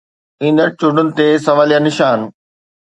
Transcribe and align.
ايندڙ 0.41 0.67
چونڊن 0.79 1.07
تي 1.17 1.25
سواليه 1.45 1.79
نشان. 1.85 2.19